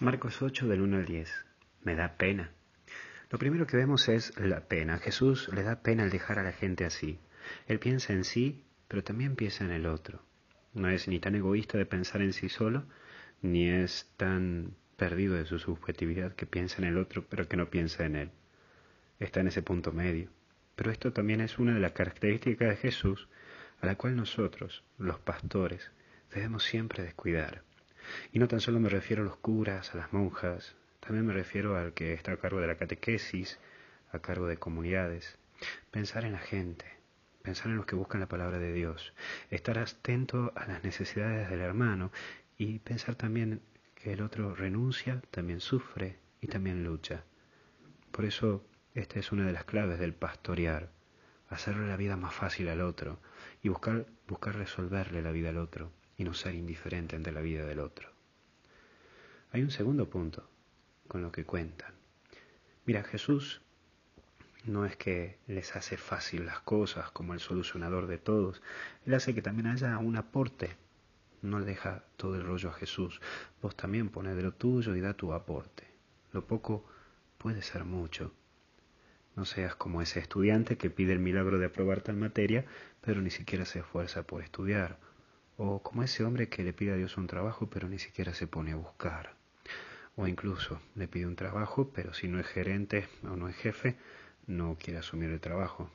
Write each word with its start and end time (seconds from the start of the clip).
Marcos 0.00 0.42
8 0.42 0.66
del 0.66 0.80
1 0.80 0.96
al 0.96 1.04
10. 1.04 1.30
Me 1.82 1.94
da 1.94 2.16
pena. 2.16 2.50
Lo 3.30 3.38
primero 3.38 3.66
que 3.66 3.76
vemos 3.76 4.08
es 4.08 4.36
la 4.38 4.66
pena. 4.66 4.98
Jesús 4.98 5.48
le 5.52 5.62
da 5.62 5.82
pena 5.82 6.02
al 6.02 6.10
dejar 6.10 6.38
a 6.38 6.42
la 6.42 6.52
gente 6.52 6.84
así. 6.84 7.20
Él 7.66 7.78
piensa 7.78 8.12
en 8.12 8.24
sí, 8.24 8.64
pero 8.88 9.04
también 9.04 9.36
piensa 9.36 9.64
en 9.64 9.70
el 9.70 9.86
otro. 9.86 10.24
No 10.74 10.88
es 10.88 11.06
ni 11.06 11.20
tan 11.20 11.36
egoísta 11.36 11.78
de 11.78 11.86
pensar 11.86 12.22
en 12.22 12.32
sí 12.32 12.48
solo, 12.48 12.84
ni 13.42 13.68
es 13.68 14.10
tan 14.16 14.74
perdido 14.96 15.34
de 15.34 15.44
su 15.44 15.58
subjetividad 15.58 16.34
que 16.34 16.46
piensa 16.46 16.78
en 16.78 16.88
el 16.88 16.98
otro, 16.98 17.24
pero 17.28 17.46
que 17.46 17.56
no 17.56 17.70
piensa 17.70 18.04
en 18.04 18.16
él. 18.16 18.30
Está 19.20 19.40
en 19.40 19.48
ese 19.48 19.62
punto 19.62 19.92
medio. 19.92 20.30
Pero 20.74 20.90
esto 20.90 21.12
también 21.12 21.40
es 21.40 21.58
una 21.58 21.74
de 21.74 21.80
las 21.80 21.92
características 21.92 22.70
de 22.70 22.76
Jesús 22.76 23.28
a 23.80 23.86
la 23.86 23.96
cual 23.96 24.16
nosotros, 24.16 24.82
los 24.98 25.20
pastores, 25.20 25.92
debemos 26.34 26.64
siempre 26.64 27.04
descuidar. 27.04 27.62
Y 28.32 28.38
no 28.38 28.48
tan 28.48 28.60
solo 28.60 28.80
me 28.80 28.88
refiero 28.88 29.22
a 29.22 29.26
los 29.26 29.36
curas, 29.36 29.94
a 29.94 29.98
las 29.98 30.12
monjas, 30.12 30.74
también 31.00 31.26
me 31.26 31.32
refiero 31.32 31.76
al 31.76 31.94
que 31.94 32.12
está 32.12 32.32
a 32.32 32.36
cargo 32.36 32.60
de 32.60 32.68
la 32.68 32.76
catequesis, 32.76 33.58
a 34.12 34.20
cargo 34.20 34.46
de 34.46 34.56
comunidades. 34.56 35.36
Pensar 35.90 36.24
en 36.24 36.32
la 36.32 36.38
gente, 36.38 36.86
pensar 37.42 37.68
en 37.68 37.76
los 37.76 37.86
que 37.86 37.96
buscan 37.96 38.20
la 38.20 38.28
palabra 38.28 38.58
de 38.58 38.72
Dios, 38.72 39.12
estar 39.50 39.78
atento 39.78 40.52
a 40.54 40.64
las 40.66 40.84
necesidades 40.84 41.50
del 41.50 41.60
hermano 41.60 42.12
y 42.56 42.78
pensar 42.78 43.16
también 43.16 43.62
que 43.96 44.12
el 44.12 44.22
otro 44.22 44.54
renuncia, 44.54 45.20
también 45.30 45.60
sufre 45.60 46.18
y 46.40 46.46
también 46.46 46.84
lucha. 46.84 47.24
Por 48.12 48.24
eso 48.24 48.64
esta 48.94 49.18
es 49.18 49.32
una 49.32 49.44
de 49.44 49.52
las 49.52 49.64
claves 49.64 49.98
del 49.98 50.14
pastorear, 50.14 50.90
hacerle 51.48 51.88
la 51.88 51.96
vida 51.96 52.16
más 52.16 52.32
fácil 52.32 52.68
al 52.68 52.80
otro 52.80 53.18
y 53.60 53.70
buscar, 53.70 54.06
buscar 54.28 54.54
resolverle 54.54 55.20
la 55.20 55.32
vida 55.32 55.48
al 55.48 55.58
otro 55.58 55.90
y 56.16 56.24
no 56.24 56.34
ser 56.34 56.54
indiferente 56.54 57.16
ante 57.16 57.32
la 57.32 57.40
vida 57.40 57.64
del 57.64 57.80
otro. 57.80 58.08
Hay 59.50 59.62
un 59.62 59.70
segundo 59.70 60.08
punto 60.08 60.48
con 61.08 61.22
lo 61.22 61.32
que 61.32 61.44
cuentan. 61.44 61.94
Mira, 62.84 63.04
Jesús 63.04 63.60
no 64.64 64.86
es 64.86 64.96
que 64.96 65.38
les 65.46 65.74
hace 65.76 65.96
fácil 65.96 66.46
las 66.46 66.60
cosas 66.60 67.10
como 67.10 67.34
el 67.34 67.40
solucionador 67.40 68.06
de 68.06 68.18
todos, 68.18 68.62
Él 69.04 69.14
hace 69.14 69.34
que 69.34 69.42
también 69.42 69.66
haya 69.66 69.98
un 69.98 70.16
aporte. 70.16 70.76
No 71.42 71.58
le 71.58 71.66
deja 71.66 72.04
todo 72.16 72.36
el 72.36 72.44
rollo 72.44 72.68
a 72.68 72.74
Jesús. 72.74 73.20
Vos 73.60 73.76
también 73.76 74.08
pones 74.08 74.36
de 74.36 74.42
lo 74.42 74.52
tuyo 74.52 74.94
y 74.94 75.00
da 75.00 75.14
tu 75.14 75.32
aporte. 75.32 75.88
Lo 76.32 76.46
poco 76.46 76.84
puede 77.38 77.62
ser 77.62 77.84
mucho. 77.84 78.32
No 79.34 79.44
seas 79.44 79.74
como 79.74 80.02
ese 80.02 80.20
estudiante 80.20 80.76
que 80.76 80.90
pide 80.90 81.12
el 81.12 81.18
milagro 81.18 81.58
de 81.58 81.66
aprobar 81.66 82.02
tal 82.02 82.16
materia, 82.16 82.64
pero 83.00 83.20
ni 83.20 83.30
siquiera 83.30 83.64
se 83.64 83.80
esfuerza 83.80 84.22
por 84.22 84.42
estudiar. 84.42 84.98
O 85.56 85.82
como 85.82 86.02
ese 86.02 86.24
hombre 86.24 86.48
que 86.48 86.62
le 86.62 86.72
pide 86.72 86.92
a 86.92 86.96
Dios 86.96 87.16
un 87.16 87.26
trabajo, 87.26 87.68
pero 87.68 87.88
ni 87.88 87.98
siquiera 87.98 88.34
se 88.34 88.46
pone 88.46 88.72
a 88.72 88.76
buscar. 88.76 89.34
O 90.16 90.26
incluso 90.26 90.80
le 90.94 91.08
pide 91.08 91.26
un 91.26 91.36
trabajo, 91.36 91.90
pero 91.94 92.14
si 92.14 92.28
no 92.28 92.38
es 92.38 92.46
gerente 92.46 93.08
o 93.24 93.36
no 93.36 93.48
es 93.48 93.56
jefe, 93.56 93.96
no 94.46 94.76
quiere 94.78 94.98
asumir 94.98 95.30
el 95.30 95.40
trabajo. 95.40 95.90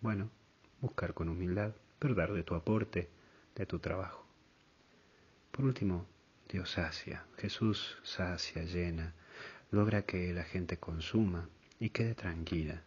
Bueno, 0.00 0.30
buscar 0.80 1.14
con 1.14 1.28
humildad, 1.28 1.72
pero 1.98 2.14
dar 2.14 2.32
de 2.32 2.42
tu 2.42 2.54
aporte, 2.54 3.08
de 3.54 3.66
tu 3.66 3.78
trabajo. 3.78 4.26
Por 5.50 5.64
último, 5.64 6.06
Dios 6.48 6.70
sacia, 6.70 7.26
Jesús 7.36 7.98
sacia, 8.02 8.64
llena, 8.64 9.14
logra 9.70 10.02
que 10.02 10.32
la 10.32 10.44
gente 10.44 10.78
consuma, 10.78 11.48
y 11.80 11.90
quede 11.90 12.14
tranquila. 12.14 12.82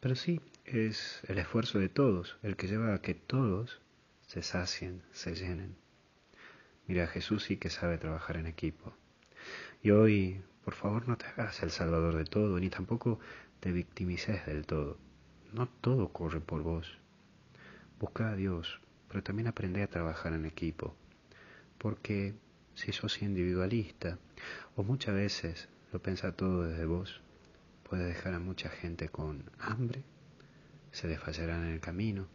Pero 0.00 0.14
sí, 0.14 0.40
es 0.66 1.22
el 1.26 1.38
esfuerzo 1.38 1.78
de 1.78 1.88
todos 1.88 2.36
el 2.42 2.56
que 2.56 2.68
lleva 2.68 2.94
a 2.94 3.00
que 3.00 3.14
todos 3.14 3.80
se 4.26 4.42
sacien, 4.42 5.02
se 5.12 5.34
llenen. 5.34 5.76
Mira, 6.86 7.06
Jesús 7.06 7.44
sí 7.44 7.56
que 7.56 7.70
sabe 7.70 7.98
trabajar 7.98 8.36
en 8.36 8.46
equipo. 8.46 8.92
Y 9.82 9.90
hoy, 9.90 10.42
por 10.64 10.74
favor, 10.74 11.08
no 11.08 11.16
te 11.16 11.26
hagas 11.26 11.62
el 11.62 11.70
salvador 11.70 12.16
de 12.16 12.24
todo, 12.24 12.58
ni 12.58 12.68
tampoco 12.70 13.18
te 13.60 13.72
victimices 13.72 14.44
del 14.46 14.66
todo. 14.66 14.98
No 15.52 15.68
todo 15.68 16.08
corre 16.08 16.40
por 16.40 16.62
vos. 16.62 16.98
Busca 17.98 18.30
a 18.30 18.36
Dios, 18.36 18.80
pero 19.08 19.22
también 19.22 19.48
aprende 19.48 19.82
a 19.82 19.88
trabajar 19.88 20.32
en 20.32 20.44
equipo. 20.44 20.94
Porque 21.78 22.34
si 22.74 22.92
sos 22.92 23.22
individualista, 23.22 24.18
o 24.76 24.82
muchas 24.82 25.14
veces 25.14 25.68
lo 25.92 26.02
piensa 26.02 26.32
todo 26.32 26.64
desde 26.64 26.86
vos, 26.86 27.20
puede 27.88 28.04
dejar 28.04 28.34
a 28.34 28.40
mucha 28.40 28.68
gente 28.68 29.08
con 29.08 29.50
hambre, 29.58 30.02
se 30.90 31.08
desfallarán 31.08 31.64
en 31.64 31.74
el 31.74 31.80
camino, 31.80 32.26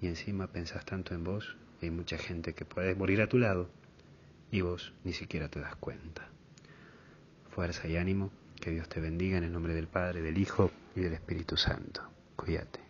y 0.00 0.06
encima 0.06 0.46
pensás 0.46 0.84
tanto 0.84 1.14
en 1.14 1.24
vos, 1.24 1.56
y 1.80 1.86
hay 1.86 1.90
mucha 1.90 2.18
gente 2.18 2.54
que 2.54 2.64
puede 2.64 2.94
morir 2.94 3.20
a 3.20 3.28
tu 3.28 3.38
lado, 3.38 3.68
y 4.50 4.60
vos 4.60 4.92
ni 5.04 5.12
siquiera 5.12 5.48
te 5.48 5.60
das 5.60 5.76
cuenta. 5.76 6.28
Fuerza 7.50 7.88
y 7.88 7.96
ánimo, 7.96 8.30
que 8.60 8.70
Dios 8.70 8.88
te 8.88 9.00
bendiga 9.00 9.38
en 9.38 9.44
el 9.44 9.52
nombre 9.52 9.74
del 9.74 9.88
Padre, 9.88 10.22
del 10.22 10.38
Hijo 10.38 10.70
y 10.94 11.00
del 11.00 11.14
Espíritu 11.14 11.56
Santo. 11.56 12.02
Cuídate. 12.36 12.87